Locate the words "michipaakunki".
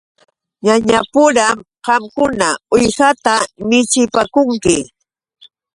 3.67-4.77